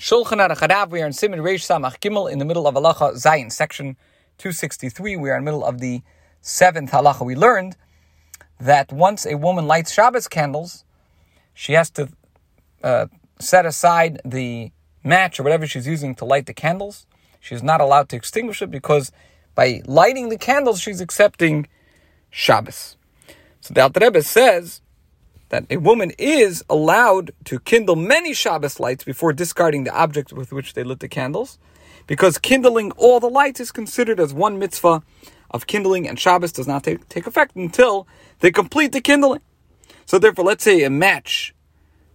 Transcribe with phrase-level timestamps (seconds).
[0.00, 0.90] Shulchan Aruch.
[0.90, 3.98] We are in Siman Reish Samach Gimel in the middle of Halacha Zayin, section
[4.38, 5.14] 263.
[5.16, 6.00] We are in the middle of the
[6.40, 7.26] seventh halacha.
[7.26, 7.76] We learned
[8.58, 10.86] that once a woman lights Shabbos candles,
[11.52, 12.08] she has to
[12.82, 13.08] uh,
[13.40, 14.72] set aside the
[15.04, 17.04] match or whatever she's using to light the candles.
[17.38, 19.12] She's not allowed to extinguish it because
[19.54, 21.68] by lighting the candles, she's accepting
[22.30, 22.96] Shabbos.
[23.60, 24.80] So the Alter Rebbe says
[25.50, 30.52] that a woman is allowed to kindle many Shabbos lights before discarding the object with
[30.52, 31.58] which they lit the candles,
[32.06, 35.02] because kindling all the lights is considered as one mitzvah
[35.50, 38.06] of kindling, and Shabbos does not take, take effect until
[38.38, 39.40] they complete the kindling.
[40.06, 41.54] So therefore, let's say a match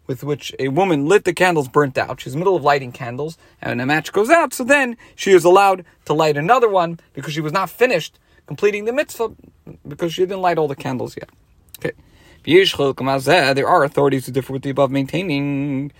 [0.07, 2.21] with which a woman lit the candles burnt out.
[2.21, 5.31] She's in the middle of lighting candles, and a match goes out, so then she
[5.31, 9.33] is allowed to light another one because she was not finished completing the mitzvah
[9.87, 11.29] because she didn't light all the candles yet.
[11.79, 11.91] Okay.
[12.45, 15.91] There are authorities who differ with the above maintaining.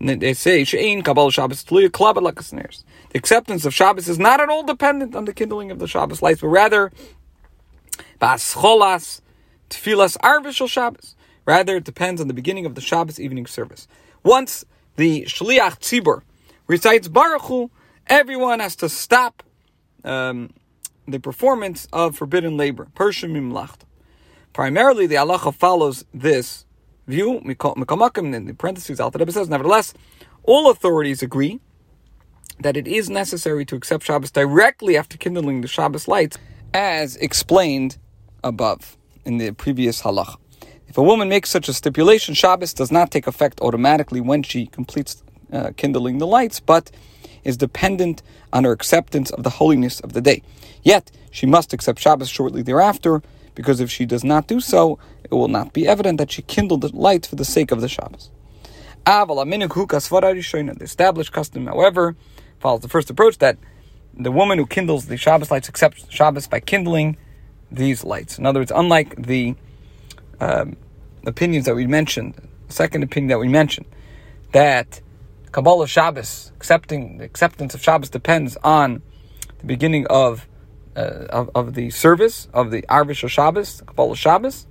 [0.00, 2.68] They say Kabbalah Shabbos The
[3.14, 6.40] acceptance of Shabbos is not at all dependent on the kindling of the Shabbos lights,
[6.40, 6.92] but rather.
[11.46, 13.88] Rather, it depends on the beginning of the Shabbos evening service.
[14.22, 14.64] Once
[14.96, 16.22] the Shliach Tzibur
[16.66, 17.70] recites Baruch Hu,
[18.06, 19.42] everyone has to stop
[20.04, 20.50] um,
[21.06, 22.88] the performance of forbidden labor.
[24.58, 26.66] Primarily, the halacha follows this
[27.06, 27.38] view.
[27.38, 29.94] In the parentheses, Rebbe says, nevertheless,
[30.42, 31.60] all authorities agree
[32.58, 36.38] that it is necessary to accept Shabbos directly after kindling the Shabbos lights,
[36.74, 37.98] as explained
[38.42, 40.38] above in the previous halacha.
[40.88, 44.66] If a woman makes such a stipulation, Shabbos does not take effect automatically when she
[44.66, 45.22] completes
[45.52, 46.90] uh, kindling the lights, but
[47.44, 50.42] is dependent on her acceptance of the holiness of the day.
[50.82, 53.22] Yet, she must accept Shabbos shortly thereafter,
[53.58, 56.82] because if she does not do so, it will not be evident that she kindled
[56.82, 58.30] the light for the sake of the Shabbos.
[60.78, 62.14] The established custom, however,
[62.60, 63.58] follows the first approach that
[64.14, 67.16] the woman who kindles the Shabbos lights accepts Shabbos by kindling
[67.68, 68.38] these lights.
[68.38, 69.56] In other words, unlike the
[70.38, 70.76] um,
[71.26, 72.36] opinions that we mentioned,
[72.68, 73.86] second opinion that we mentioned,
[74.52, 75.00] that
[75.50, 79.02] Kabbalah Shabbos, accepting the acceptance of Shabbos depends on
[79.58, 80.46] the beginning of
[80.98, 84.66] uh, of, of the service of the Arvish Shabbos, Kabbalah Shabbos.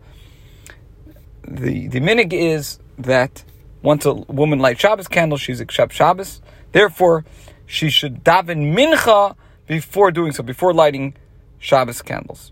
[1.47, 3.43] The the minhag is that
[3.81, 6.41] once a woman lights Shabbos candles, she's accept Shabbos.
[6.73, 7.23] Therefore,
[7.66, 9.35] she should daven mincha
[9.67, 11.16] before doing so, before lighting
[11.59, 12.51] Shabbos candles.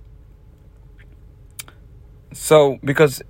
[2.31, 3.22] So, because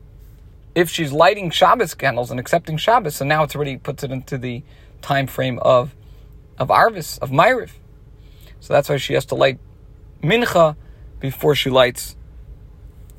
[0.75, 4.38] if she's lighting Shabbos candles and accepting Shabbos, so now it's already puts it into
[4.38, 4.63] the
[5.01, 5.95] time frame of
[6.57, 7.72] of Arvis, of Maariv.
[8.59, 9.59] So that's why she has to light
[10.25, 10.75] mincha
[11.19, 12.16] before she lights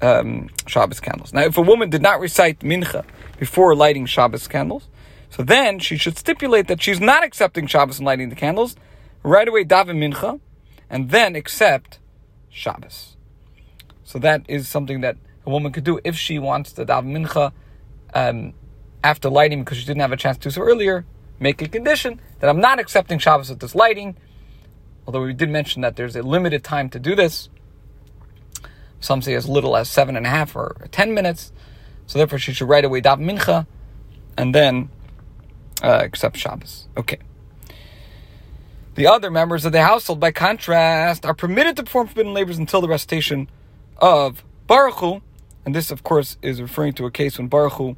[0.02, 1.32] um, Shabbos candles.
[1.32, 3.04] Now, if a woman did not recite mincha
[3.38, 4.88] before lighting Shabbos candles,
[5.30, 8.76] so then she should stipulate that she's not accepting Shabbos and lighting the candles.
[9.22, 10.40] Right away, daven mincha,
[10.88, 11.98] and then accept
[12.48, 13.16] Shabbos.
[14.04, 17.52] So that is something that a woman could do if she wants to daven mincha
[18.14, 18.54] um,
[19.02, 21.04] after lighting because she didn't have a chance to do so earlier.
[21.38, 24.16] Make a condition that I'm not accepting Shabbos at this lighting,
[25.06, 27.48] although we did mention that there's a limited time to do this.
[29.00, 31.52] Some say as little as seven and a half or ten minutes.
[32.06, 33.66] So therefore, she should right away daven mincha
[34.36, 34.88] and then
[35.82, 36.88] uh, accept Shabbos.
[36.96, 37.18] Okay.
[38.94, 42.80] The other members of the household, by contrast, are permitted to perform forbidden labors until
[42.80, 43.50] the recitation
[43.98, 45.22] of Baruch Hu,
[45.64, 47.96] and this, of course, is referring to a case when Baruch Hu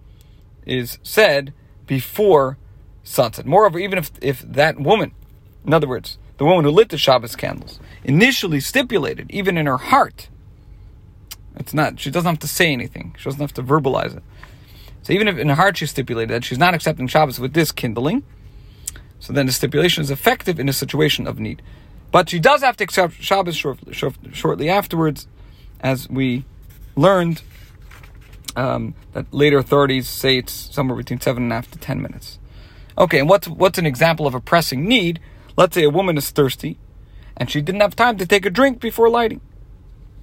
[0.67, 1.53] is said
[1.87, 2.59] before
[3.05, 3.47] sunset.
[3.47, 5.13] Moreover, even if, if that woman,
[5.65, 9.77] in other words, the woman who lit the Shabbos candles, initially stipulated, even in her
[9.77, 10.29] heart,
[11.57, 14.23] it's not, she doesn't have to say anything, she doesn't have to verbalize it.
[15.03, 17.73] So even if in her heart she stipulated that she's not accepting Shabbos with this
[17.73, 18.23] kindling,
[19.21, 21.61] so then the stipulation is effective in a situation of need.
[22.11, 25.27] But she does have to accept Shabbos short, short, shortly afterwards,
[25.81, 26.45] as we
[26.97, 27.43] learned
[28.57, 32.39] um, that later authorities say it's somewhere between seven and a half to ten minutes.
[32.97, 35.21] Okay, and what's what's an example of a pressing need?
[35.59, 36.79] Let's say a woman is thirsty
[37.37, 39.41] and she didn't have time to take a drink before lighting.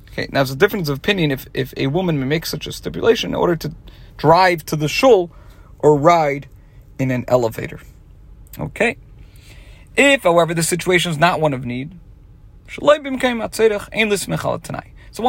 [0.10, 2.72] Okay, now there's a difference of opinion if, if a woman may make such a
[2.72, 3.76] stipulation in order to
[4.16, 5.30] drive to the shul
[5.80, 6.48] or ride
[6.98, 7.82] in an elevator.
[8.58, 8.96] Okay.
[9.98, 12.00] If, however, the situation is not one of need,
[12.70, 13.04] so one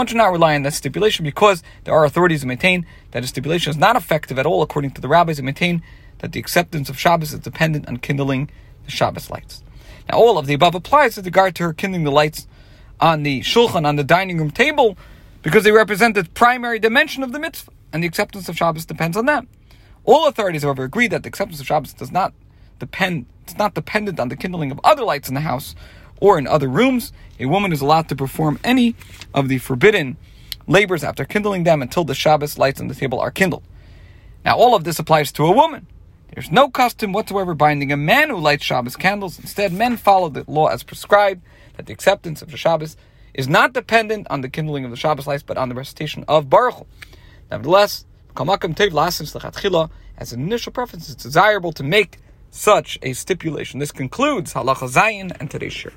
[0.06, 3.70] should not rely on that stipulation because there are authorities who maintain that a stipulation
[3.70, 5.82] is not effective at all according to the rabbis who maintain
[6.18, 8.50] that the acceptance of Shabbos is dependent on kindling
[8.84, 9.64] the Shabbos lights.
[10.08, 12.46] Now, all of the above applies with regard to her kindling the lights
[13.00, 14.96] on the shulchan, on the dining room table,
[15.42, 19.16] because they represent the primary dimension of the mitzvah, and the acceptance of Shabbos depends
[19.16, 19.48] on them.
[20.04, 22.32] All authorities, however, agree that the acceptance of Shabbos does not
[22.78, 25.76] depend it's not dependent on the kindling of other lights in the house
[26.20, 27.12] or in other rooms.
[27.38, 28.96] A woman is allowed to perform any
[29.32, 30.16] of the forbidden
[30.66, 33.62] labors after kindling them until the Shabbos lights on the table are kindled.
[34.44, 35.86] Now, all of this applies to a woman.
[36.36, 39.38] There's no custom whatsoever binding a man who lights Shabbos candles.
[39.38, 41.42] Instead, men follow the law as prescribed,
[41.78, 42.98] that the acceptance of the Shabbos
[43.32, 46.50] is not dependent on the kindling of the Shabbos lights, but on the recitation of
[46.50, 46.86] Baruch.
[47.50, 48.04] Nevertheless,
[48.36, 52.18] as an initial preference, it's desirable to make
[52.50, 53.80] such a stipulation.
[53.80, 55.94] This concludes Halacha Zayin and today's shiur.